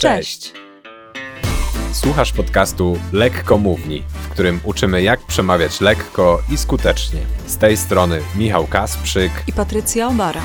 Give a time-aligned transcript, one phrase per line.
[0.00, 0.52] Cześć!
[1.92, 7.20] Słuchasz podcastu Lekko Mówni, w którym uczymy jak przemawiać lekko i skutecznie.
[7.46, 10.42] Z tej strony Michał Kasprzyk i Patrycja Obara.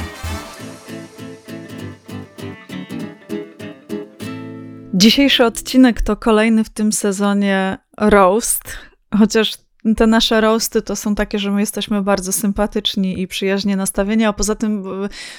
[4.93, 8.77] Dzisiejszy odcinek to kolejny w tym sezonie roast,
[9.19, 14.25] chociaż te nasze roasty to są takie, że my jesteśmy bardzo sympatyczni i przyjaźnie nastawieni,
[14.25, 14.83] a poza tym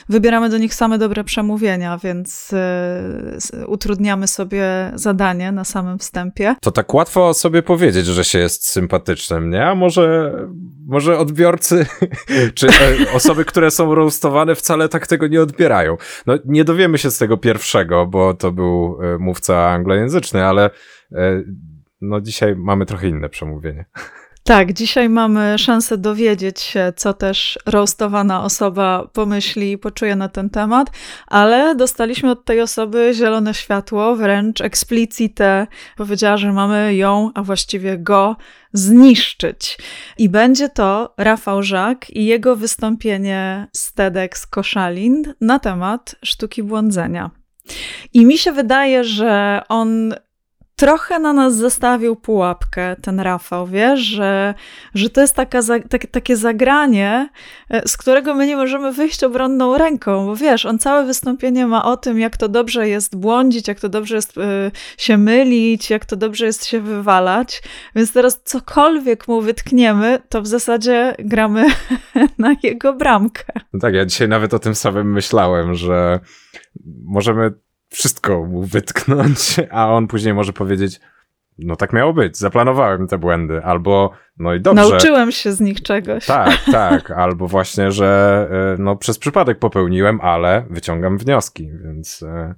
[0.09, 6.57] wybieramy do nich same dobre przemówienia, więc y, utrudniamy sobie zadanie na samym wstępie.
[6.61, 9.67] To tak łatwo sobie powiedzieć, że się jest sympatycznym, nie?
[9.67, 10.35] A może,
[10.87, 11.87] może odbiorcy,
[12.54, 15.96] czy e, osoby, które są roastowane wcale tak tego nie odbierają.
[16.26, 20.71] No nie dowiemy się z tego pierwszego, bo to był e, mówca anglojęzyczny, ale
[22.01, 23.85] no dzisiaj mamy trochę inne przemówienie.
[24.46, 30.50] Tak, dzisiaj mamy szansę dowiedzieć się, co też roastowana osoba pomyśli i poczuje na ten
[30.50, 30.91] temat,
[31.27, 35.67] ale dostaliśmy od tej osoby zielone światło, wręcz eksplicite.
[35.97, 38.37] Powiedziała, że mamy ją, a właściwie go,
[38.73, 39.79] zniszczyć.
[40.19, 47.31] I będzie to Rafał Żak i jego wystąpienie z TEDx Koszalin na temat sztuki błądzenia.
[48.13, 50.15] I mi się wydaje, że on
[50.77, 54.55] trochę na nas zostawił pułapkę ten Rafał, wiesz, że,
[54.95, 55.61] że to jest taka,
[55.91, 57.29] tak, takie zagranie,
[57.71, 61.85] e, z którego my nie możemy wyjść obronną ręką, bo wiesz, on całe wystąpienie ma
[61.85, 64.41] o tym, jak to dobrze jest błądzić, jak to dobrze jest y,
[64.99, 67.63] się mylić, jak to dobrze jest się wywalać,
[67.95, 71.67] więc teraz cokolwiek mu wytkniemy, to w zasadzie gramy
[72.39, 73.45] na jego bramkę.
[73.73, 76.21] No tak, ja dzisiaj nawet o tym samym myślałem, że
[77.05, 81.01] możemy wszystko mu wytknąć, a on później może powiedzieć,
[81.59, 84.89] no tak miało być, zaplanowałem te błędy, albo no i dobrze.
[84.89, 86.27] Nauczyłem się z nich czegoś.
[86.27, 92.55] Tak, tak, albo właśnie, że e, no przez przypadek popełniłem, ale wyciągam wnioski, więc e,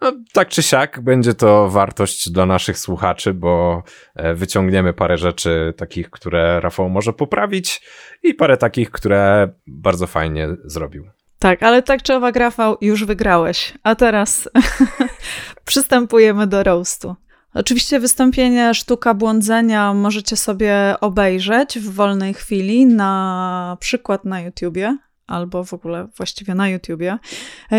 [0.00, 3.82] no, tak czy siak będzie to wartość dla naszych słuchaczy, bo
[4.14, 7.82] e, wyciągniemy parę rzeczy takich, które Rafał może poprawić
[8.22, 11.04] i parę takich, które bardzo fajnie zrobił.
[11.42, 13.74] Tak, ale tak czy owak, Rafał, już wygrałeś.
[13.82, 14.48] A teraz
[15.64, 17.16] przystępujemy do roastu.
[17.54, 25.64] Oczywiście wystąpienie Sztuka Błądzenia możecie sobie obejrzeć w wolnej chwili, na przykład na YouTubie albo
[25.64, 27.18] w ogóle właściwie na YouTubie.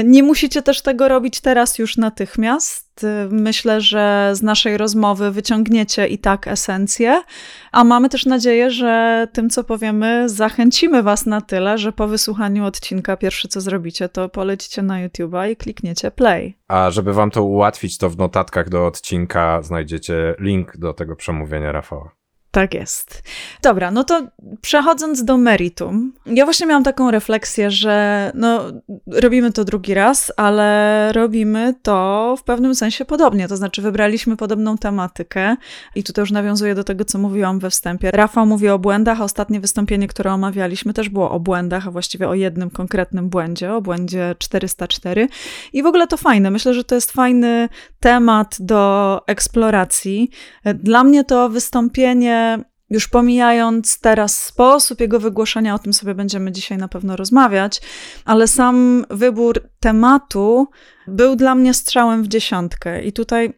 [0.03, 2.82] Nie musicie też tego robić teraz już natychmiast.
[3.29, 7.23] Myślę, że z naszej rozmowy wyciągniecie i tak esencję,
[7.71, 12.65] a mamy też nadzieję, że tym, co powiemy, zachęcimy Was na tyle, że po wysłuchaniu
[12.65, 16.57] odcinka pierwsze, co zrobicie, to polecicie na YouTube'a i klikniecie play.
[16.67, 21.71] A żeby Wam to ułatwić, to w notatkach do odcinka znajdziecie link do tego przemówienia
[21.71, 22.22] Rafała.
[22.53, 23.23] Tak jest.
[23.61, 24.21] Dobra, no to
[24.61, 28.63] przechodząc do meritum, ja właśnie miałam taką refleksję, że no,
[29.07, 33.47] robimy to drugi raz, ale robimy to w pewnym sensie podobnie.
[33.47, 35.55] To znaczy, wybraliśmy podobną tematykę
[35.95, 38.11] i tutaj już nawiązuję do tego, co mówiłam we wstępie.
[38.11, 42.29] Rafał mówi o błędach, a ostatnie wystąpienie, które omawialiśmy, też było o błędach, a właściwie
[42.29, 45.27] o jednym konkretnym błędzie, o błędzie 404.
[45.73, 46.51] I w ogóle to fajne.
[46.51, 50.29] Myślę, że to jest fajny temat do eksploracji.
[50.65, 52.42] Dla mnie to wystąpienie
[52.89, 57.81] już pomijając teraz sposób jego wygłoszenia, o tym sobie będziemy dzisiaj na pewno rozmawiać,
[58.25, 60.67] ale sam wybór tematu
[61.07, 63.03] był dla mnie strzałem w dziesiątkę.
[63.03, 63.53] I tutaj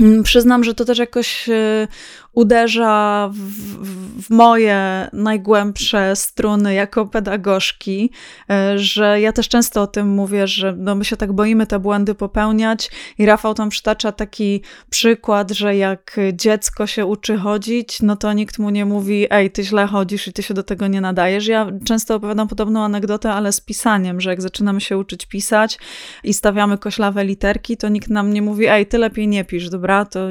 [0.00, 1.88] mm, Przyznam, że to też jakoś y,
[2.38, 3.38] uderza w,
[4.22, 8.10] w, moje najgłębsze struny jako pedagogzki,
[8.50, 11.78] e, że ja też często o tym mówię, że no my się tak boimy te
[11.78, 18.16] błędy popełniać i Rafał tam przytacza taki przykład, że jak dziecko się uczy chodzić, no
[18.16, 21.00] to nikt mu nie mówi, ej, ty źle chodzisz i ty się do tego nie
[21.00, 21.46] nadajesz.
[21.46, 25.78] Ja często opowiadam podobną anegdotę, ale z pisaniem, że jak zaczynamy się uczyć pisać
[26.24, 30.04] i stawiamy koślawe literki, to nikt nam nie mówi, ej, ty lepiej nie pisz, dobra,
[30.04, 30.30] to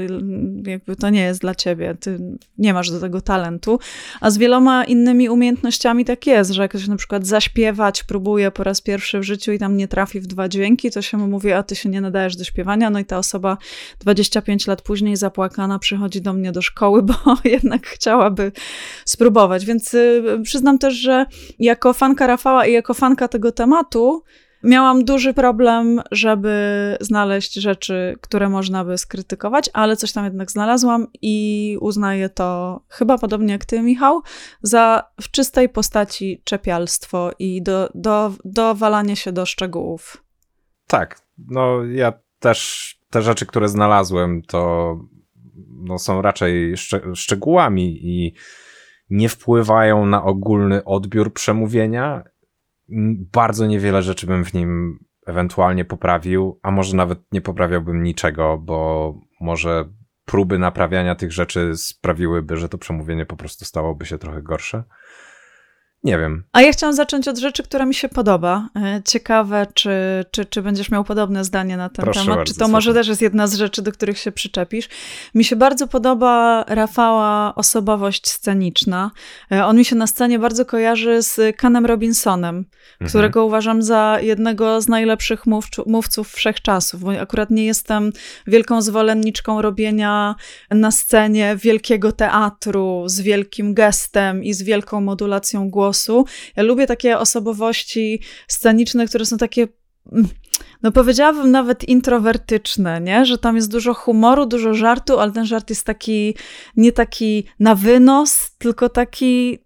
[0.63, 2.19] jakby to nie jest dla ciebie ty
[2.57, 3.79] nie masz do tego talentu.
[4.21, 8.63] A z wieloma innymi umiejętnościami tak jest, że jak ktoś na przykład zaśpiewać próbuje po
[8.63, 11.51] raz pierwszy w życiu i tam nie trafi w dwa dźwięki, to się mu mówi,
[11.51, 12.89] a ty się nie nadajesz do śpiewania.
[12.89, 13.57] No i ta osoba
[13.99, 17.13] 25 lat później zapłakana przychodzi do mnie do szkoły, bo
[17.43, 18.51] jednak chciałaby
[19.05, 19.65] spróbować.
[19.65, 21.25] Więc y, przyznam też, że
[21.59, 24.23] jako fanka Rafała i jako fanka tego tematu,
[24.63, 31.07] Miałam duży problem, żeby znaleźć rzeczy, które można by skrytykować, ale coś tam jednak znalazłam
[31.21, 34.21] i uznaję to chyba podobnie jak ty, Michał,
[34.61, 40.23] za w czystej postaci czepialstwo i do, do, dowalanie się do szczegółów.
[40.87, 44.93] Tak, no ja też te rzeczy, które znalazłem, to
[45.69, 48.33] no, są raczej szcze szczegółami i
[49.09, 52.23] nie wpływają na ogólny odbiór przemówienia
[53.33, 59.13] bardzo niewiele rzeczy bym w nim ewentualnie poprawił, a może nawet nie poprawiałbym niczego, bo
[59.41, 59.85] może
[60.25, 64.83] próby naprawiania tych rzeczy sprawiłyby, że to przemówienie po prostu stałoby się trochę gorsze.
[66.07, 66.43] Nie wiem.
[66.53, 68.69] A ja chciałam zacząć od rzeczy, która mi się podoba.
[68.75, 69.91] E, ciekawe, czy,
[70.31, 73.07] czy, czy będziesz miał podobne zdanie na ten Proszę temat, bardzo, czy to może też
[73.07, 74.89] jest jedna z rzeczy, do których się przyczepisz.
[75.35, 79.11] Mi się bardzo podoba Rafała osobowość sceniczna.
[79.51, 83.09] E, on mi się na scenie bardzo kojarzy z Kanem Robinsonem, mhm.
[83.09, 85.43] którego uważam za jednego z najlepszych
[85.85, 88.11] mówców wszechczasów, bo akurat nie jestem
[88.47, 90.35] wielką zwolenniczką robienia
[90.71, 96.25] na scenie wielkiego teatru z wielkim gestem i z wielką modulacją głosu głosu.
[96.55, 99.67] Ja lubię takie osobowości sceniczne, które są takie
[100.11, 100.27] mm,
[100.83, 103.25] no powiedziałabym nawet introwertyczne, nie?
[103.25, 106.35] Że tam jest dużo humoru, dużo żartu, ale ten żart jest taki,
[106.75, 109.59] nie taki na wynos, tylko taki,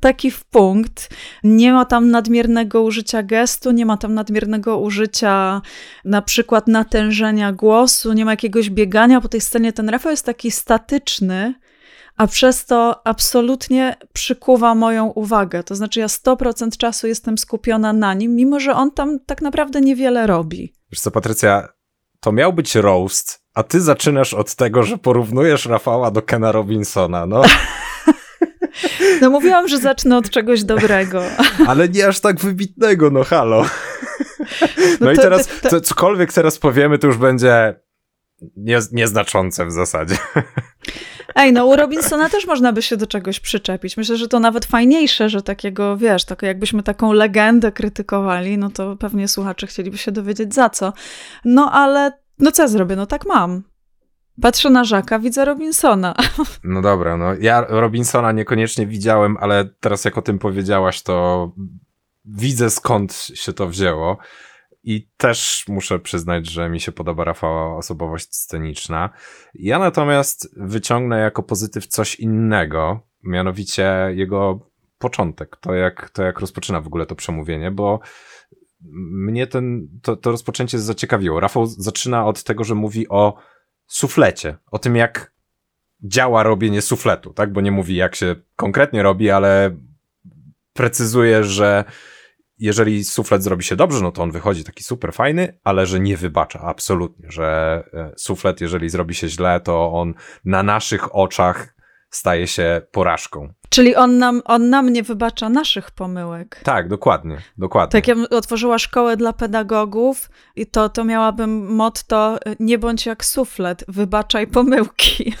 [0.00, 1.08] taki w punkt.
[1.44, 5.62] Nie ma tam nadmiernego użycia gestu, nie ma tam nadmiernego użycia
[6.04, 9.72] na przykład natężenia głosu, nie ma jakiegoś biegania po tej scenie.
[9.72, 11.54] Ten Rafał jest taki statyczny,
[12.18, 15.62] a przez to absolutnie przykuwa moją uwagę.
[15.62, 19.80] To znaczy, ja 100% czasu jestem skupiona na nim, mimo że on tam tak naprawdę
[19.80, 20.74] niewiele robi.
[20.92, 21.68] Wiesz co, Patrycja,
[22.20, 27.26] to miał być roast, a ty zaczynasz od tego, że porównujesz Rafała do Kena Robinsona,
[27.26, 27.42] no.
[29.20, 31.22] No mówiłam, że zacznę od czegoś dobrego.
[31.68, 33.64] Ale nie aż tak wybitnego, no halo.
[35.00, 35.80] No, no i teraz, to...
[35.80, 37.80] cokolwiek teraz powiemy, to już będzie
[38.56, 40.16] nie, nieznaczące w zasadzie.
[41.34, 43.96] Ej, no u Robinsona też można by się do czegoś przyczepić.
[43.96, 48.96] Myślę, że to nawet fajniejsze, że takiego, wiesz, tak jakbyśmy taką legendę krytykowali, no to
[48.96, 50.92] pewnie słuchacze chcieliby się dowiedzieć za co.
[51.44, 52.96] No ale, no co ja zrobię?
[52.96, 53.62] No tak mam.
[54.42, 56.14] Patrzę na Żaka, widzę Robinsona.
[56.64, 61.50] No dobra, no ja Robinsona niekoniecznie widziałem, ale teraz jak o tym powiedziałaś, to
[62.24, 64.18] widzę skąd się to wzięło.
[64.84, 69.10] I też muszę przyznać, że mi się podoba Rafała osobowość sceniczna.
[69.54, 76.80] Ja natomiast wyciągnę jako pozytyw coś innego, mianowicie jego początek, to jak, to jak rozpoczyna
[76.80, 78.00] w ogóle to przemówienie, bo
[79.10, 81.40] mnie ten, to, to rozpoczęcie zaciekawiło.
[81.40, 83.36] Rafał zaczyna od tego, że mówi o
[83.86, 85.32] suflecie, o tym jak
[86.02, 87.52] działa robienie sufletu, tak?
[87.52, 89.76] Bo nie mówi jak się konkretnie robi, ale
[90.72, 91.84] precyzuje, że
[92.58, 96.16] jeżeli suflet zrobi się dobrze, no to on wychodzi taki super fajny, ale że nie
[96.16, 100.14] wybacza absolutnie, że e, suflet, jeżeli zrobi się źle, to on
[100.44, 101.74] na naszych oczach
[102.10, 103.52] staje się porażką.
[103.68, 106.60] Czyli on nam, on nam nie wybacza naszych pomyłek.
[106.64, 107.92] Tak, dokładnie, dokładnie.
[107.92, 113.84] Tak, ja otworzyła szkołę dla pedagogów i to, to miałabym motto nie bądź jak suflet,
[113.88, 115.34] wybaczaj pomyłki.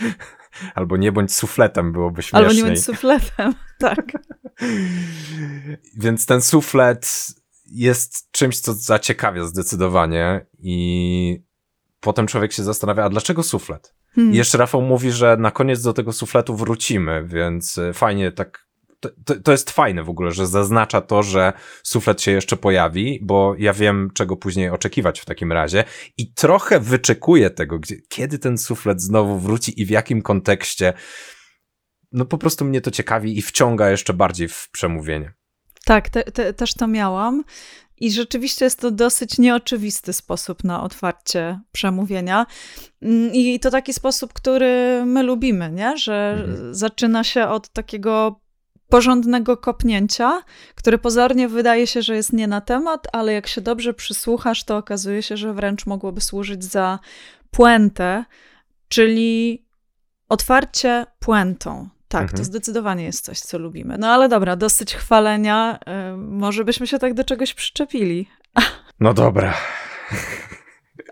[0.74, 2.44] Albo nie bądź sufletem, byłoby śmieszniej.
[2.44, 4.12] Albo nie bądź sufletem, tak.
[5.96, 7.26] Więc ten suflet
[7.66, 11.42] jest czymś, co zaciekawia zdecydowanie i
[12.00, 13.94] potem człowiek się zastanawia, a dlaczego suflet?
[14.14, 14.34] Hmm.
[14.34, 18.67] I jeszcze Rafał mówi, że na koniec do tego sufletu wrócimy, więc e, fajnie tak
[19.00, 21.52] to, to, jest fajne w ogóle, że zaznacza to, że
[21.82, 25.84] suflet się jeszcze pojawi, bo ja wiem, czego później oczekiwać w takim razie
[26.16, 30.92] i trochę wyczekuję tego, gdzie, kiedy ten suflet znowu wróci i w jakim kontekście.
[32.12, 35.32] No po prostu mnie to ciekawi i wciąga jeszcze bardziej w przemówienie.
[35.84, 37.44] Tak, te, te, też to miałam.
[38.00, 42.46] I rzeczywiście jest to dosyć nieoczywisty sposób na otwarcie przemówienia.
[43.02, 45.96] Mm, I to taki sposób, który my lubimy, nie?
[45.96, 46.74] że mhm.
[46.74, 48.40] zaczyna się od takiego
[48.88, 50.42] porządnego kopnięcia,
[50.74, 54.76] które pozornie wydaje się, że jest nie na temat, ale jak się dobrze przysłuchasz, to
[54.76, 56.98] okazuje się, że wręcz mogłoby służyć za
[57.50, 58.24] puentę,
[58.88, 59.64] czyli
[60.28, 61.88] otwarcie puentą.
[62.08, 62.38] Tak, mhm.
[62.38, 63.98] to zdecydowanie jest coś, co lubimy.
[63.98, 65.78] No ale dobra, dosyć chwalenia.
[65.86, 68.28] Yy, może byśmy się tak do czegoś przyczepili.
[69.00, 69.54] No dobra.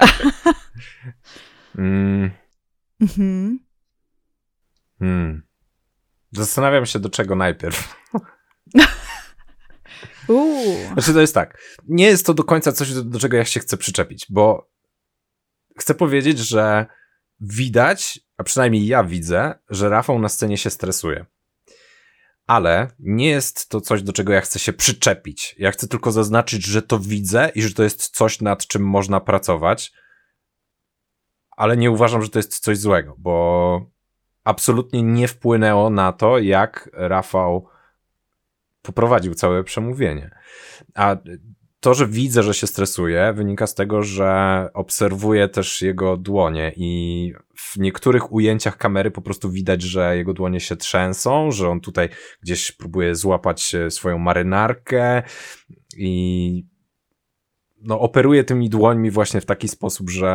[1.79, 2.31] mm.
[3.01, 3.59] Mhm.
[4.99, 5.46] Hmm.
[6.37, 7.95] Zastanawiam się, do czego najpierw.
[10.93, 11.59] Znaczy, to jest tak.
[11.89, 14.71] Nie jest to do końca coś, do, do czego ja się chcę przyczepić, bo
[15.79, 16.87] chcę powiedzieć, że
[17.41, 21.27] widać, a przynajmniej ja widzę, że Rafał na scenie się stresuje.
[22.47, 25.55] Ale nie jest to coś, do czego ja chcę się przyczepić.
[25.59, 29.21] Ja chcę tylko zaznaczyć, że to widzę i że to jest coś, nad czym można
[29.21, 29.93] pracować.
[31.51, 33.96] Ale nie uważam, że to jest coś złego, bo
[34.47, 37.69] absolutnie nie wpłynęło na to, jak Rafał
[38.83, 40.31] poprowadził całe przemówienie.
[40.95, 41.17] A
[41.81, 47.33] to, że widzę, że się stresuje, wynika z tego, że obserwuję też jego dłonie i
[47.57, 52.09] w niektórych ujęciach kamery po prostu widać, że jego dłonie się trzęsą, że on tutaj
[52.43, 55.23] gdzieś próbuje złapać swoją marynarkę
[55.97, 56.65] i
[57.83, 60.31] no, operuje tymi dłońmi właśnie w taki sposób, że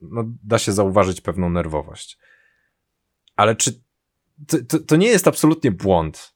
[0.00, 2.18] no, da się zauważyć pewną nerwowość.
[3.38, 3.82] Ale czy
[4.46, 6.34] to, to, to nie jest absolutnie błąd?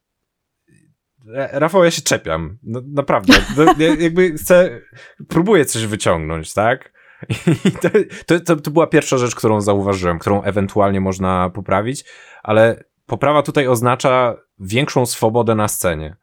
[1.52, 2.58] Rafał, ja się czepiam.
[2.62, 3.32] No, naprawdę.
[3.78, 4.80] ja, jakby chcę,
[5.28, 6.92] próbuję coś wyciągnąć, tak?
[8.26, 12.04] To, to, to była pierwsza rzecz, którą zauważyłem, którą ewentualnie można poprawić,
[12.42, 16.16] ale poprawa tutaj oznacza większą swobodę na scenie.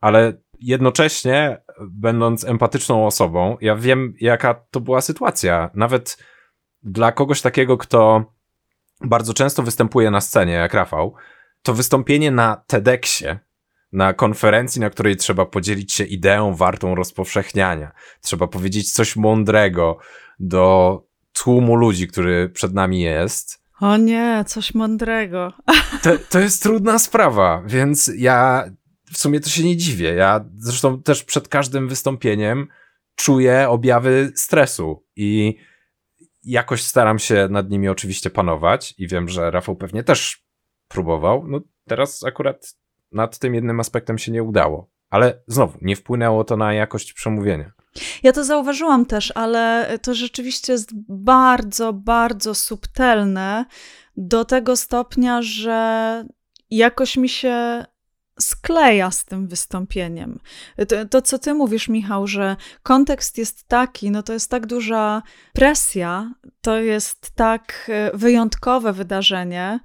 [0.00, 5.70] Ale jednocześnie, będąc empatyczną osobą, ja wiem, jaka to była sytuacja.
[5.74, 6.16] Nawet
[6.82, 8.24] dla kogoś takiego, kto
[9.04, 11.14] bardzo często występuje na scenie, jak Rafał,
[11.62, 13.38] to wystąpienie na TEDxie,
[13.92, 19.98] na konferencji, na której trzeba podzielić się ideą wartą rozpowszechniania, trzeba powiedzieć coś mądrego
[20.40, 20.98] do
[21.32, 23.62] tłumu ludzi, który przed nami jest.
[23.80, 25.52] O nie, coś mądrego.
[26.02, 28.64] To, to jest trudna sprawa, więc ja
[29.12, 30.14] w sumie to się nie dziwię.
[30.14, 32.68] Ja zresztą też przed każdym wystąpieniem
[33.14, 35.56] czuję objawy stresu i
[36.44, 40.44] jakoś staram się nad nimi oczywiście panować i wiem, że Rafał pewnie też
[40.88, 41.44] próbował.
[41.48, 42.74] No teraz akurat
[43.12, 44.90] nad tym jednym aspektem się nie udało.
[45.10, 47.72] Ale znowu, nie wpłynęło to na jakość przemówienia.
[48.22, 53.64] Ja to zauważyłam też, ale to rzeczywiście jest bardzo, bardzo subtelne
[54.16, 56.24] do tego stopnia, że
[56.70, 57.84] jakoś mi się
[58.40, 60.40] skleja z tym wystąpieniem.
[60.88, 65.22] To, to, co ty mówisz, Michał, że kontekst jest taki, no to jest tak duża
[65.52, 69.80] presja, to jest tak e, wyjątkowe wydarzenie.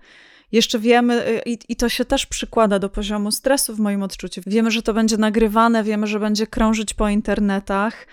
[0.52, 4.42] Jeszcze wiemy, e, i, i to się też przykłada do poziomu stresu w moim odczuciu.
[4.48, 8.08] Wiemy, że to będzie nagrywane, wiemy, że będzie krążyć po internetach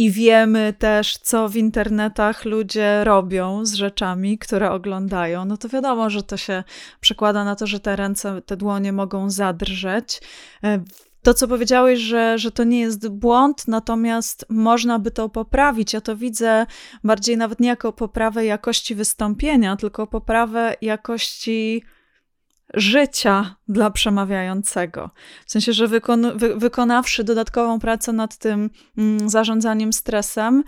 [0.00, 6.10] i wiemy też, co w internetach ludzie robią z rzeczami, które oglądają, no to wiadomo,
[6.10, 6.64] że to się
[7.00, 10.20] przekłada na to, że te ręce, te dłonie mogą zadrżeć.
[10.64, 10.82] E,
[11.22, 15.92] to, co powiedziałeś, że, że to nie jest błąd, natomiast można by to poprawić.
[15.92, 16.66] Ja to widzę
[17.04, 21.82] bardziej nawet nie jako poprawę jakości wystąpienia, tylko poprawę jakości
[22.74, 25.10] życia dla przemawiającego.
[25.46, 30.64] W sensie, że wykon wy wykonawszy dodatkową pracę nad tym mm, zarządzaniem stresem,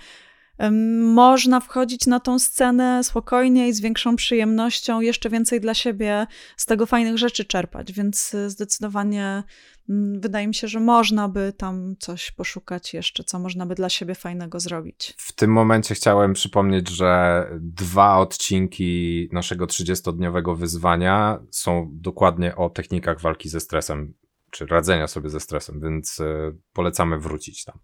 [0.71, 6.27] można wchodzić na tą scenę spokojnie i z większą przyjemnością, jeszcze więcej dla siebie
[6.57, 9.43] z tego fajnych rzeczy czerpać, więc y, zdecydowanie
[9.89, 13.89] mm, wydaje mi się, że można by tam coś poszukać jeszcze, co można by dla
[13.89, 15.15] siebie fajnego zrobić.
[15.17, 23.21] W tym momencie chciałem przypomnieć, że dwa odcinki naszego 30-dniowego wyzwania są dokładnie o technikach
[23.21, 24.15] walki ze stresem
[24.53, 27.79] czy radzenia sobie ze stresem, więc e, polecamy wrócić tam.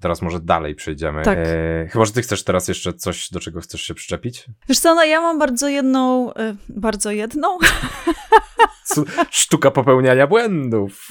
[0.00, 1.22] Teraz może dalej przejdziemy.
[1.22, 1.38] Tak.
[1.38, 4.46] E, chyba, że ty chcesz teraz jeszcze coś, do czego chcesz się przyczepić?
[4.68, 7.58] Wiesz co, no ja mam bardzo jedną, e, bardzo jedną.
[9.30, 11.08] Sztuka popełniania błędów.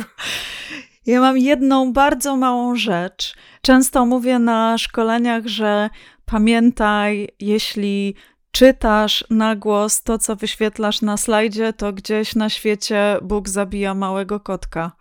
[1.05, 3.35] Ja mam jedną bardzo małą rzecz.
[3.61, 5.89] Często mówię na szkoleniach, że
[6.25, 8.15] pamiętaj, jeśli
[8.51, 14.39] czytasz na głos to, co wyświetlasz na slajdzie, to gdzieś na świecie Bóg zabija małego
[14.39, 14.91] kotka.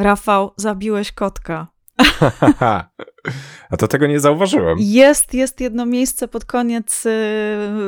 [0.00, 1.66] Rafał, zabiłeś kotka.
[3.70, 4.78] A to tego nie zauważyłem.
[4.80, 7.10] Jest, jest jedno miejsce pod koniec y,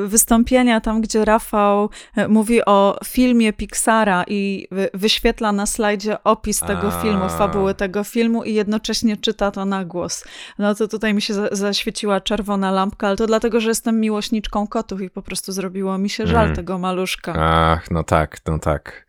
[0.06, 6.88] wystąpienia, tam gdzie Rafał y, mówi o filmie Pixara i wyświetla na slajdzie opis tego
[6.88, 7.02] A.
[7.02, 10.24] filmu, fabuły tego filmu i jednocześnie czyta to na głos.
[10.58, 15.00] No to tutaj mi się zaświeciła czerwona lampka, ale to dlatego, że jestem miłośniczką kotów
[15.00, 16.56] i po prostu zrobiło mi się żal mm.
[16.56, 17.34] tego maluszka.
[17.38, 19.06] Ach, no tak, no tak.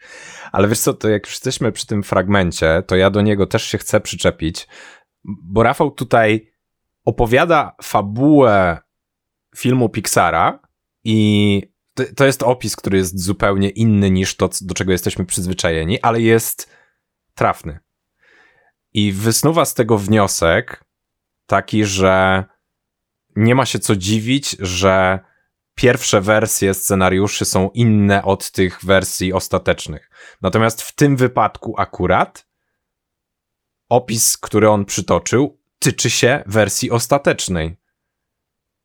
[0.51, 3.63] Ale wiesz co, to jak już jesteśmy przy tym fragmencie, to ja do niego też
[3.63, 4.67] się chcę przyczepić,
[5.23, 6.51] bo Rafał tutaj
[7.05, 8.77] opowiada fabułę
[9.55, 10.59] filmu Pixara
[11.03, 11.61] i
[12.15, 16.69] to, jest opis, który jest zupełnie inny niż to, do czego jesteśmy przyzwyczajeni, ale jest
[17.35, 17.79] trafny.
[18.93, 20.83] I wysnuwa z tego wniosek
[21.45, 22.43] taki, że
[23.35, 25.19] nie ma się co dziwić, że
[25.75, 30.09] pierwsze wersje scenariuszy są inne od tych wersji ostatecznych.
[30.41, 32.47] Natomiast w tym wypadku akurat
[33.93, 37.77] opis, który on przytoczył, tyczy się wersji ostatecznej.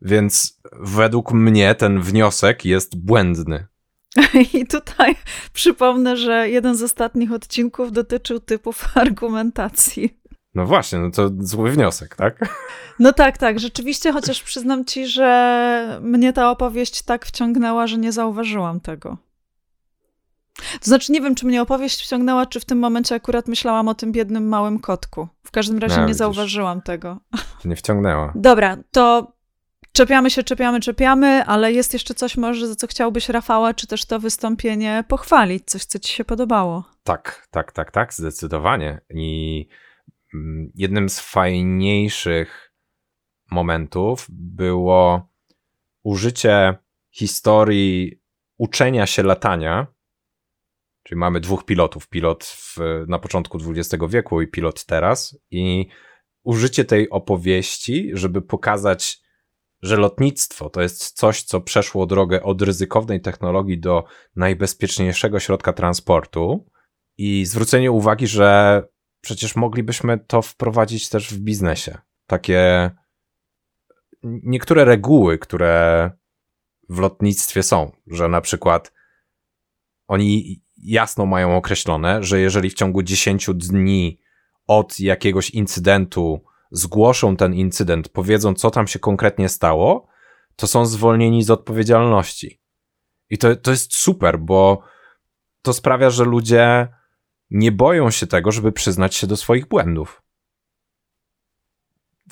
[0.01, 3.67] Więc według mnie ten wniosek jest błędny.
[4.55, 5.17] I tutaj
[5.53, 10.19] przypomnę, że jeden z ostatnich odcinków dotyczył typów argumentacji.
[10.55, 12.59] No właśnie, no to zły wniosek, tak?
[12.99, 18.13] No tak, tak, rzeczywiście, chociaż przyznam ci, że mnie ta opowieść tak wciągnęła, że nie
[18.13, 19.28] zauważyłam tego.
[20.59, 23.95] To znaczy, nie wiem, czy mnie opowieść wciągnęła, czy w tym momencie akurat myślałam o
[23.95, 25.29] tym biednym małym kotku.
[25.45, 27.21] W każdym razie no, nie zauważyłam tego.
[27.65, 28.33] Nie wciągnęła.
[28.35, 29.33] Dobra, to
[29.93, 34.05] czepiamy się, czepiamy, czepiamy, ale jest jeszcze coś może, za co chciałbyś Rafała, czy też
[34.05, 36.85] to wystąpienie pochwalić, coś, co ci się podobało.
[37.03, 39.01] Tak, tak, tak, tak, zdecydowanie.
[39.11, 39.69] I
[40.35, 42.73] mm, jednym z fajniejszych
[43.51, 45.29] momentów było
[46.03, 46.79] użycie
[47.11, 48.23] historii
[48.59, 49.87] uczenia się latania.
[51.09, 52.77] Czyli mamy dwóch pilotów, pilot w,
[53.09, 55.87] na początku XX wieku i pilot teraz, i
[56.43, 59.21] użycie tej opowieści, żeby pokazać,
[59.83, 64.05] że lotnictwo to jest coś, co przeszło drogę od ryzykownej technologii do
[64.37, 66.67] najbezpieczniejszego środka transportu,
[67.19, 68.83] i zwrócenie uwagi, że
[69.21, 71.99] przecież moglibyśmy to wprowadzić też w biznesie.
[72.27, 72.91] Takie
[74.23, 76.11] niektóre reguły, które
[76.89, 78.93] w lotnictwie są, że na przykład
[80.09, 84.19] oni jasno mają określone, że jeżeli w ciągu 10 dni
[84.67, 90.07] od jakiegoś incydentu zgłoszą ten incydent, powiedzą, co tam się konkretnie stało,
[90.57, 92.61] to są zwolnieni z odpowiedzialności.
[93.31, 94.83] I to, to jest super, bo
[95.63, 96.89] to sprawia, że ludzie
[97.51, 100.23] nie boją się tego, żeby przyznać się do swoich błędów.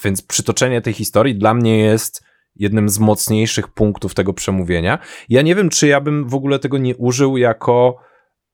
[0.05, 2.25] Więc przytoczenie tej historii dla mnie jest
[2.57, 4.99] jednym z mocniejszych punktów tego przemówienia.
[5.29, 7.97] Ja nie wiem, czy ja bym w ogóle tego nie użył jako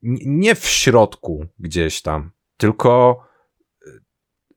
[0.03, 3.23] nie w środku gdzieś tam, tylko
[3.87, 3.91] e,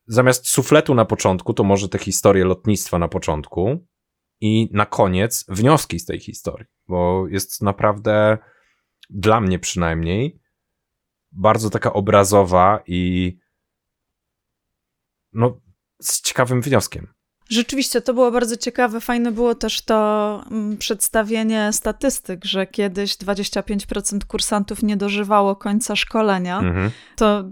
[0.06, 3.86] zamiast sufletu na początku, to może te historie lotnictwa na początku
[4.40, 8.38] i na koniec wnioski z tej historii, bo jest naprawdę
[9.10, 10.40] dla mnie przynajmniej
[11.32, 13.32] bardzo taka obrazowa i
[15.32, 15.60] no,
[16.02, 17.15] z ciekawym wnioskiem.
[17.48, 19.00] Rzeczywiście, to było bardzo ciekawe.
[19.00, 26.58] Fajne było też to mm, przedstawienie statystyk, że kiedyś 25% kursantów nie dożywało końca szkolenia.
[26.58, 26.90] Mhm.
[27.16, 27.44] To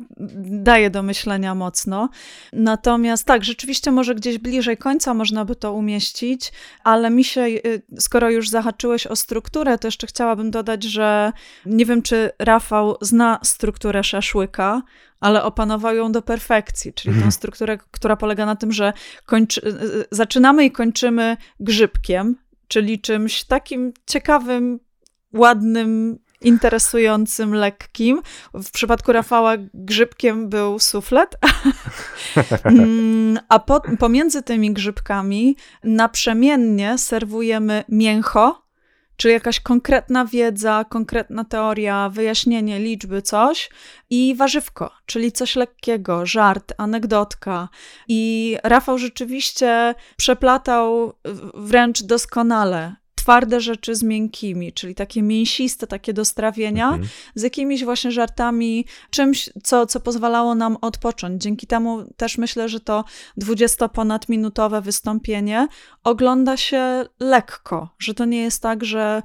[0.46, 2.08] daje do myślenia mocno.
[2.52, 6.52] Natomiast tak, rzeczywiście może gdzieś bliżej końca można by to umieścić,
[6.84, 11.32] ale mi się, y, skoro już zahaczyłeś o strukturę, to jeszcze chciałabym dodać, że
[11.66, 14.82] nie wiem, czy Rafał zna strukturę szaszłyka,
[15.24, 17.32] ale opanował ją do perfekcji, czyli tą mhm.
[17.32, 18.92] strukturę, która polega na tym, że
[19.26, 22.36] kończy, y, y, zaczynamy i kończymy grzybkiem,
[22.68, 24.80] czyli czymś takim ciekawym,
[25.32, 28.22] ładnym, interesującym, lekkim.
[28.54, 31.36] W przypadku Rafała grzybkiem był suflet,
[32.64, 38.63] mm, a po, pomiędzy tymi grzybkami naprzemiennie serwujemy mięcho,
[39.16, 43.70] czy jakaś konkretna wiedza, konkretna teoria, wyjaśnienie liczby, coś
[44.10, 47.68] i warzywko, czyli coś lekkiego, żart, anegdotka.
[48.08, 51.12] I Rafał rzeczywiście przeplatał
[51.54, 57.08] wręcz doskonale twarde rzeczy z miękkimi, czyli takie mięsiste, takie do strawienia, mhm.
[57.34, 61.42] z jakimiś właśnie żartami, czymś, co, co pozwalało nam odpocząć.
[61.42, 63.04] Dzięki temu też myślę, że to
[63.38, 65.68] 20-ponadminutowe wystąpienie
[66.02, 69.22] ogląda się lekko, że to nie jest tak, że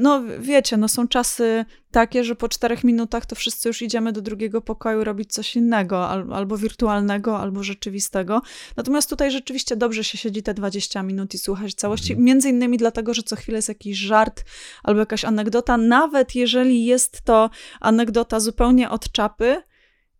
[0.00, 4.20] no wiecie, no są czasy takie, że po czterech minutach to wszyscy już idziemy do
[4.20, 8.42] drugiego pokoju robić coś innego, albo wirtualnego, albo rzeczywistego.
[8.76, 12.24] Natomiast tutaj rzeczywiście dobrze się siedzi te 20 minut i słuchać całości, mhm.
[12.24, 14.44] między innymi dlatego, że co chwilę jest jakiś żart
[14.82, 17.50] albo jakaś anegdota, nawet jeżeli jest to
[17.80, 19.62] anegdota zupełnie od czapy,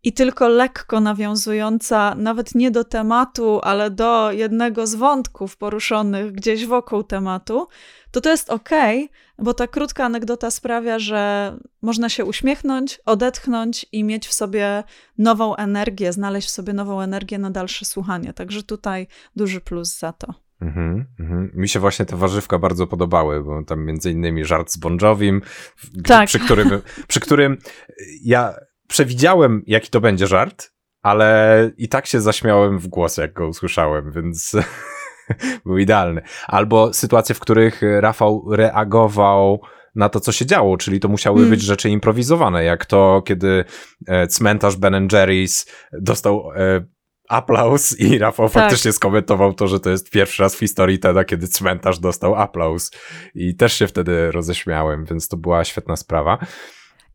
[0.03, 6.65] i tylko lekko nawiązująca nawet nie do tematu, ale do jednego z wątków poruszonych gdzieś
[6.65, 7.67] wokół tematu,
[8.11, 8.69] to to jest ok,
[9.39, 14.83] bo ta krótka anegdota sprawia, że można się uśmiechnąć, odetchnąć i mieć w sobie
[15.17, 18.33] nową energię, znaleźć w sobie nową energię na dalsze słuchanie.
[18.33, 20.33] Także tutaj duży plus za to.
[20.61, 21.47] Mm -hmm.
[21.53, 25.41] Mi się właśnie te warzywka bardzo podobały, bo tam między innymi żart z Bongowim,
[26.03, 26.27] tak.
[26.27, 27.57] przy, którym, przy którym
[28.23, 28.53] ja
[28.87, 34.11] przewidziałem, jaki to będzie żart, ale i tak się zaśmiałem w głos, jak go usłyszałem,
[34.11, 34.51] więc
[35.65, 36.21] był idealny.
[36.47, 39.61] Albo sytuacje, w których Rafał reagował
[39.95, 41.49] na to, co się działo, czyli to musiały mm.
[41.49, 43.65] być rzeczy improwizowane, jak to, kiedy
[44.07, 45.69] e, cmentarz Ben Jerry's
[46.01, 46.85] dostał e,
[47.29, 48.53] aplauz i Rafał tak.
[48.53, 52.91] faktycznie skomentował to, że to jest pierwszy raz w historii Teda, kiedy cmentarz dostał aplauz
[53.35, 56.37] i też się wtedy roześmiałem, więc to była świetna sprawa.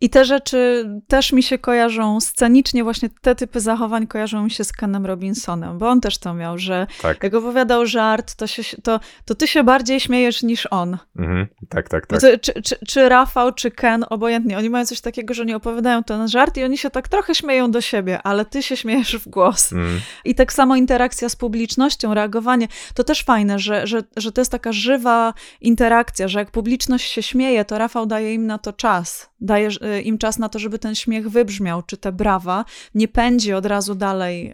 [0.00, 4.64] I te rzeczy też mi się kojarzą scenicznie, właśnie te typy zachowań kojarzą mi się
[4.64, 7.22] z Kenem Robinsonem, bo on też to miał, że tak.
[7.22, 10.98] jak opowiadał żart, to, się, to, to ty się bardziej śmiejesz niż on.
[11.18, 11.46] Mhm.
[11.68, 12.20] Tak, tak, tak.
[12.20, 16.04] To, czy, czy, czy, Rafał, czy Ken, obojętnie, oni mają coś takiego, że nie opowiadają
[16.04, 19.28] ten żart i oni się tak trochę śmieją do siebie, ale ty się śmiejesz w
[19.28, 19.72] głos.
[19.72, 20.00] Mhm.
[20.24, 24.52] I tak samo interakcja z publicznością, reagowanie, to też fajne, że, że, że to jest
[24.52, 29.30] taka żywa interakcja, że jak publiczność się śmieje, to Rafał daje im na to czas,
[29.40, 29.70] daje
[30.04, 33.94] im czas na to, żeby ten śmiech wybrzmiał, czy te brawa, nie pędzi od razu
[33.94, 34.52] dalej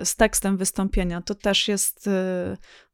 [0.00, 1.22] y, z tekstem wystąpienia.
[1.22, 2.10] To też jest y,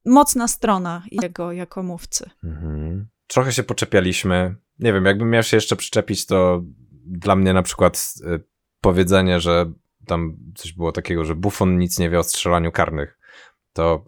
[0.05, 2.31] mocna strona jego jako mówcy.
[2.45, 3.09] Mhm.
[3.27, 4.57] Trochę się poczepialiśmy.
[4.79, 6.63] Nie wiem, jakbym miał się jeszcze przyczepić, to
[7.07, 8.15] dla mnie na przykład
[8.81, 9.73] powiedzenie, że
[10.07, 13.19] tam coś było takiego, że Buffon nic nie wie o strzelaniu karnych.
[13.73, 14.05] To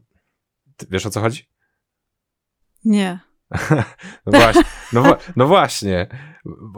[0.90, 1.48] wiesz o co chodzi?
[2.84, 3.18] Nie.
[4.26, 6.06] no właśnie, no, no, właśnie.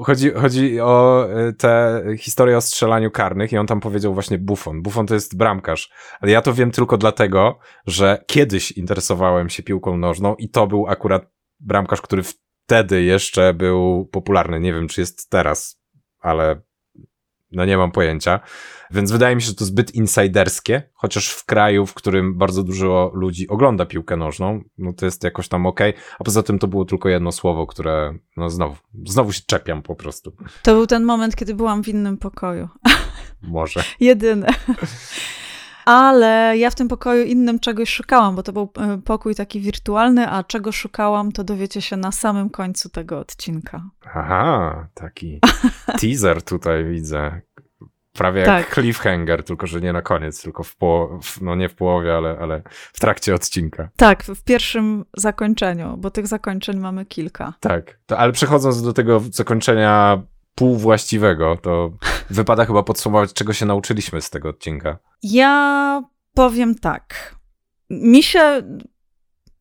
[0.05, 4.83] Chodzi, chodzi o e, tę historię o strzelaniu karnych i on tam powiedział właśnie Buffon.
[4.83, 5.91] Buffon to jest bramkarz.
[6.21, 10.87] Ale ja to wiem tylko dlatego, że kiedyś interesowałem się piłką nożną i to był
[10.89, 14.61] akurat bramkarz, który wtedy jeszcze był popularny.
[14.61, 15.83] Nie wiem, czy jest teraz,
[16.21, 16.61] ale
[17.53, 18.41] no nie mam pojęcia.
[18.91, 23.11] Więc wydaje mi się, że to zbyt insiderskie, chociaż w kraju, w którym bardzo dużo
[23.15, 25.91] ludzi ogląda piłkę nożną, no to jest jakoś tam okej.
[25.91, 26.03] Okay.
[26.19, 29.97] A poza tym to było tylko jedno słowo, które, no znowu, znowu się czepiam po
[29.97, 30.33] prostu.
[30.63, 32.69] To był ten moment, kiedy byłam w innym pokoju.
[33.43, 33.85] Może.
[34.01, 34.49] Jedyne.
[35.85, 40.29] Ale ja w tym pokoju innym czegoś szukałam, bo to był e, pokój taki wirtualny,
[40.29, 43.83] a czego szukałam, to dowiecie się na samym końcu tego odcinka.
[44.15, 45.41] Aha, taki
[46.01, 47.41] teaser tutaj widzę.
[48.13, 48.59] Prawie tak.
[48.59, 52.39] jak cliffhanger, tylko że nie na koniec, tylko w połowie, no nie w połowie, ale,
[52.41, 53.89] ale w trakcie odcinka.
[53.97, 57.55] Tak, w pierwszym zakończeniu, bo tych zakończeń mamy kilka.
[57.61, 60.23] Tak, to, ale przechodząc do tego zakończenia
[60.55, 61.91] półwłaściwego, to
[62.31, 64.99] wypada chyba podsumować, czego się nauczyliśmy z tego odcinka.
[65.23, 66.03] Ja
[66.35, 67.37] powiem tak.
[67.91, 68.63] Mi się,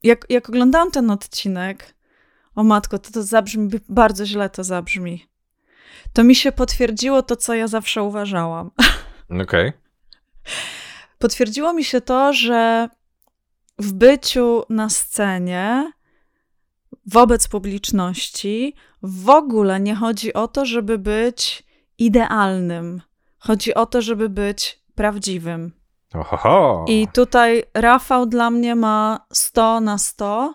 [0.03, 1.95] jak, jak oglądałam ten odcinek,
[2.55, 5.27] o matko, to to zabrzmi, bardzo źle to zabrzmi.
[6.13, 8.71] To mi się potwierdziło to, co ja zawsze uważałam.
[9.29, 9.41] Okej.
[9.41, 9.73] Okay.
[11.19, 12.89] Potwierdziło mi się to, że
[13.79, 15.91] w byciu na scenie
[17.05, 21.63] wobec publiczności w ogóle nie chodzi o to, żeby być
[21.97, 23.01] idealnym.
[23.39, 25.71] Chodzi o to, żeby być prawdziwym.
[26.13, 26.85] Ohoho.
[26.87, 30.53] I tutaj Rafał dla mnie ma 100 na 100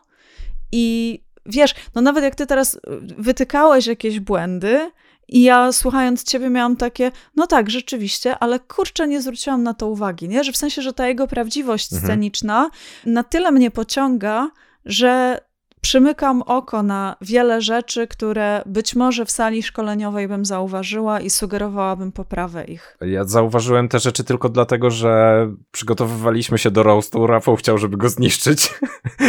[0.72, 2.80] i wiesz, no nawet jak ty teraz
[3.18, 4.90] wytykałeś jakieś błędy
[5.28, 9.88] i ja słuchając ciebie miałam takie, no tak, rzeczywiście, ale kurczę, nie zwróciłam na to
[9.88, 10.44] uwagi, nie?
[10.44, 12.06] Że w sensie, że ta jego prawdziwość mhm.
[12.06, 12.70] sceniczna
[13.06, 14.50] na tyle mnie pociąga,
[14.84, 15.40] że
[15.86, 22.12] przymykam oko na wiele rzeczy, które być może w sali szkoleniowej bym zauważyła i sugerowałabym
[22.12, 22.96] poprawę ich.
[23.00, 27.26] Ja zauważyłem te rzeczy tylko dlatego, że przygotowywaliśmy się do roastu.
[27.26, 28.74] Rafał chciał, żeby go zniszczyć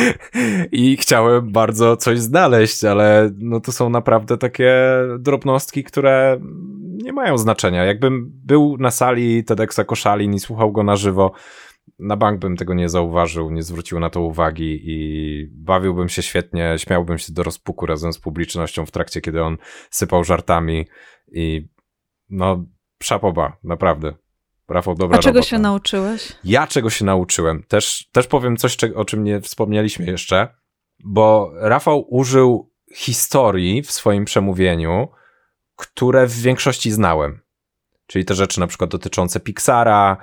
[0.71, 4.73] i chciałem bardzo coś znaleźć, ale no to są naprawdę takie
[5.19, 6.39] drobnostki, które
[7.03, 7.85] nie mają znaczenia.
[7.85, 11.31] Jakbym był na sali TEDxa Koszalin i słuchał go na żywo,
[11.99, 16.75] na bank bym tego nie zauważył, nie zwrócił na to uwagi i bawiłbym się świetnie,
[16.77, 19.57] śmiałbym się do rozpuku razem z publicznością w trakcie, kiedy on
[19.89, 20.87] sypał żartami
[21.31, 21.67] i
[22.29, 22.65] no,
[23.03, 24.13] szapoba, naprawdę.
[24.69, 25.49] Rafał, dobra A czego robota.
[25.49, 26.35] się nauczyłeś?
[26.43, 27.63] Ja czego się nauczyłem?
[27.67, 30.47] Też, też powiem coś, o czym nie wspomnieliśmy jeszcze,
[31.03, 35.07] bo Rafał użył historii w swoim przemówieniu,
[35.75, 37.39] które w większości znałem.
[38.07, 40.17] Czyli te rzeczy na przykład dotyczące Pixara,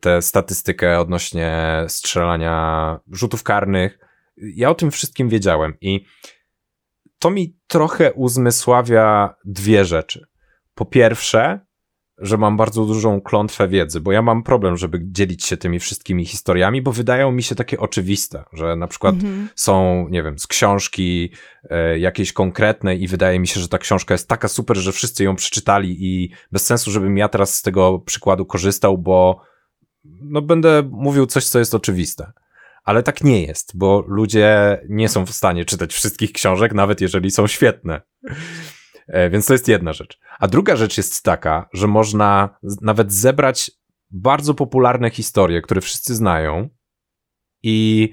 [0.00, 3.98] tę statystykę odnośnie strzelania rzutów karnych.
[4.36, 6.04] Ja o tym wszystkim wiedziałem i
[7.18, 10.26] to mi trochę uzmysławia dwie rzeczy.
[10.74, 11.60] Po pierwsze,
[12.18, 16.24] że mam bardzo dużą klątwę wiedzy, bo ja mam problem, żeby dzielić się tymi wszystkimi
[16.24, 19.48] historiami, bo wydają mi się takie oczywiste, że na przykład mhm.
[19.54, 21.32] są, nie wiem, z książki
[21.70, 25.24] e, jakiejś konkretnej i wydaje mi się, że ta książka jest taka super, że wszyscy
[25.24, 29.40] ją przeczytali i bez sensu, żebym ja teraz z tego przykładu korzystał, bo
[30.04, 32.32] no będę mówił coś, co jest oczywiste.
[32.84, 37.30] Ale tak nie jest, bo ludzie nie są w stanie czytać wszystkich książek, nawet jeżeli
[37.30, 38.00] są świetne.
[39.12, 40.18] E, więc to jest jedna rzecz.
[40.38, 43.70] A druga rzecz jest taka, że można nawet zebrać
[44.10, 46.68] bardzo popularne historie, które wszyscy znają
[47.62, 48.10] i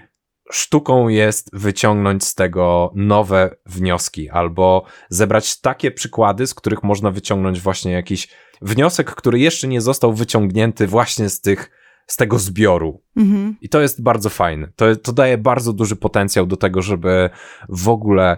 [0.52, 7.62] sztuką jest wyciągnąć z tego nowe wnioski albo zebrać takie przykłady, z których można wyciągnąć
[7.62, 8.28] właśnie jakiś
[8.62, 11.72] wniosek, który jeszcze nie został wyciągnięty właśnie z tych
[12.08, 13.02] z tego zbioru.
[13.18, 13.56] Mhm.
[13.62, 14.72] I to jest bardzo fajne.
[14.76, 17.30] To, to daje bardzo duży potencjał do tego, żeby
[17.70, 18.38] w ogóle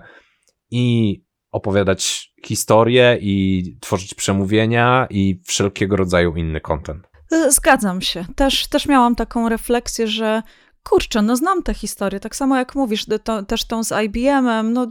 [0.72, 1.18] i
[1.52, 7.08] opowiadać historie i tworzyć przemówienia i wszelkiego rodzaju inny content.
[7.50, 8.26] Zgadzam się.
[8.36, 10.44] Też, też miałam taką refleksję, że
[10.84, 14.88] kurczę, no znam te historie, tak samo jak mówisz, to, też tą z IBM-em, no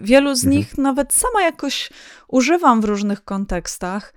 [0.00, 0.58] wielu z mhm.
[0.58, 1.90] nich nawet sama jakoś
[2.28, 4.14] używam w różnych kontekstach,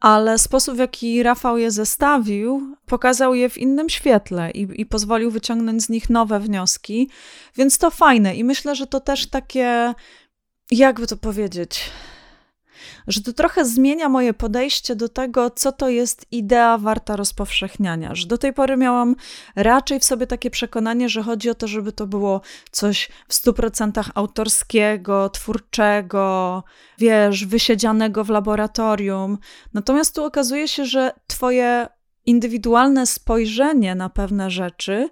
[0.00, 5.30] ale sposób, w jaki Rafał je zestawił, pokazał je w innym świetle i, i pozwolił
[5.30, 7.10] wyciągnąć z nich nowe wnioski,
[7.56, 9.94] więc to fajne i myślę, że to też takie
[10.70, 11.90] jakby to powiedzieć,
[13.06, 18.14] że to trochę zmienia moje podejście do tego, co to jest idea warta rozpowszechniania.
[18.14, 19.16] Że do tej pory miałam
[19.56, 23.54] raczej w sobie takie przekonanie, że chodzi o to, żeby to było coś w stu
[23.54, 26.64] procentach autorskiego, twórczego,
[26.98, 29.38] wiesz, wysiedzianego w laboratorium.
[29.74, 31.88] Natomiast tu okazuje się, że twoje
[32.26, 35.08] indywidualne spojrzenie na pewne rzeczy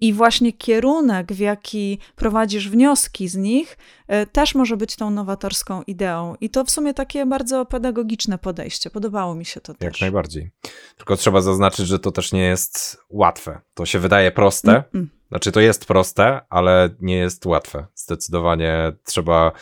[0.00, 3.78] i właśnie kierunek, w jaki prowadzisz wnioski z nich,
[4.08, 6.34] e, też może być tą nowatorską ideą.
[6.40, 8.90] I to w sumie takie bardzo pedagogiczne podejście.
[8.90, 9.84] Podobało mi się to też.
[9.84, 10.50] Jak najbardziej.
[10.96, 13.60] Tylko trzeba zaznaczyć, że to też nie jest łatwe.
[13.74, 14.70] To się wydaje proste.
[14.70, 15.06] Mm -mm.
[15.28, 17.86] Znaczy, to jest proste, ale nie jest łatwe.
[17.94, 19.52] Zdecydowanie trzeba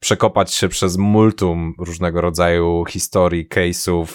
[0.00, 4.06] przekopać się przez multum różnego rodzaju historii, case'ów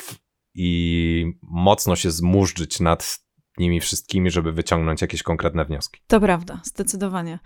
[0.55, 3.19] i mocno się zmurzyć nad
[3.57, 6.01] nimi wszystkimi, żeby wyciągnąć jakieś konkretne wnioski.
[6.07, 7.39] To prawda, zdecydowanie.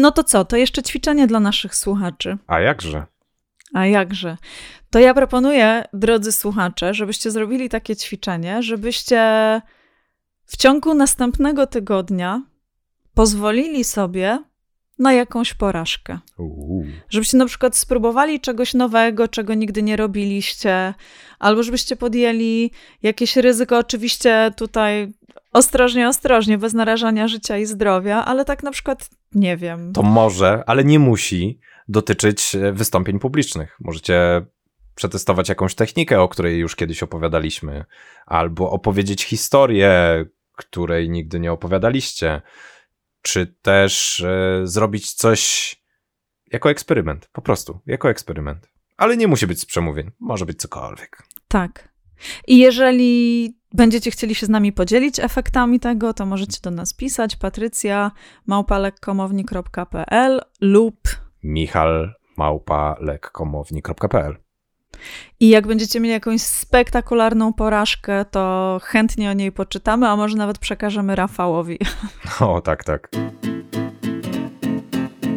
[0.00, 2.38] No to co, to jeszcze ćwiczenie dla naszych słuchaczy.
[2.46, 3.06] A jakże?
[3.74, 4.36] A jakże?
[4.90, 9.20] To ja proponuję, drodzy słuchacze, żebyście zrobili takie ćwiczenie, żebyście
[10.44, 12.42] w ciągu następnego tygodnia
[13.14, 14.38] pozwolili sobie
[14.98, 16.18] na jakąś porażkę.
[16.38, 16.86] Uuu.
[17.08, 20.94] Żebyście na przykład spróbowali czegoś nowego, czego nigdy nie robiliście,
[21.38, 22.70] albo żebyście podjęli
[23.02, 25.12] jakieś ryzyko, oczywiście tutaj
[25.52, 29.92] ostrożnie, ostrożnie, bez narażania życia i zdrowia, ale tak na przykład nie wiem.
[29.92, 33.76] To może, ale nie musi dotyczyć e, wystąpień publicznych.
[33.80, 34.46] Możecie
[34.94, 37.84] przetestować jakąś technikę, o której już kiedyś opowiadaliśmy,
[38.26, 40.24] albo opowiedzieć historię,
[40.56, 42.42] której nigdy nie opowiadaliście
[43.26, 45.76] czy też e, zrobić coś
[46.52, 48.70] jako eksperyment, po prostu, jako eksperyment.
[48.96, 51.22] Ale nie musi być z przemówień, może być cokolwiek.
[51.48, 51.88] Tak.
[52.46, 57.36] I jeżeli będziecie chcieli się z nami podzielić efektami tego, to możecie do nas pisać
[57.36, 58.10] patrycja
[58.46, 60.96] małpalekkomowni.pl lub
[61.42, 64.36] michal małpalekkomowni.pl
[65.40, 70.58] i jak będziecie mieli jakąś spektakularną porażkę, to chętnie o niej poczytamy, a może nawet
[70.58, 71.78] przekażemy Rafałowi.
[72.40, 73.08] O, tak, tak.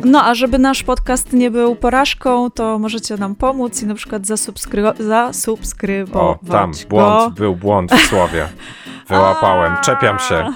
[0.05, 4.21] No, a żeby nasz podcast nie był porażką, to możecie nam pomóc i na przykład
[4.23, 6.37] zasubskry- zasubskrybować.
[6.49, 8.47] O, tam, błąd, był błąd w słowie.
[9.09, 10.53] Wyłapałem, czepiam się.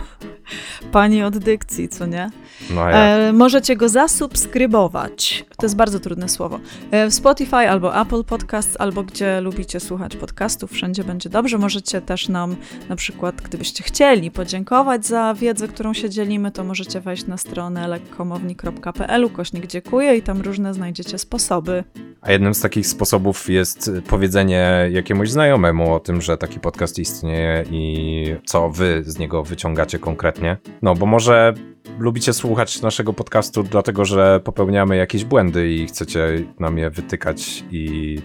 [0.92, 2.30] Pani od dykcji, co nie?
[2.70, 5.44] No e, możecie go zasubskrybować.
[5.56, 6.60] To jest bardzo trudne słowo.
[6.90, 11.58] E, w Spotify albo Apple Podcasts, albo gdzie lubicie słuchać podcastów, wszędzie będzie dobrze.
[11.58, 12.56] Możecie też nam
[12.88, 17.88] na przykład, gdybyście chcieli podziękować za wiedzę, którą się dzielimy, to możecie wejść na stronę
[17.88, 21.84] lekkomowni.pl, kośnik dziękuję i tam różne znajdziecie sposoby.
[22.20, 27.64] A jednym z takich sposobów jest powiedzenie jakiemuś znajomemu o tym, że taki podcast istnieje
[27.70, 30.56] i co wy z niego wyciągacie konkretnie.
[30.82, 31.54] No, bo może
[31.98, 38.18] lubicie słuchać naszego podcastu dlatego, że popełniamy jakieś błędy i chcecie nam je wytykać i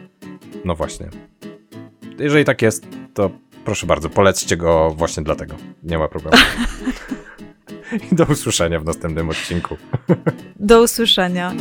[0.66, 1.10] no właśnie.
[2.20, 3.32] Jeżeli tak jest, to
[3.66, 5.56] proszę bardzo, polećcie go właśnie dlatego.
[5.84, 6.38] Nie ma problemu.
[8.12, 9.78] I do usłyszenia w następnym odcinku.
[10.56, 11.54] Do usłyszenia.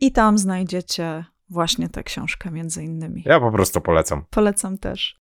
[0.00, 3.22] i tam znajdziecie właśnie tę książkę między innymi.
[3.26, 4.24] Ja po prostu polecam.
[4.30, 5.14] Polecam też.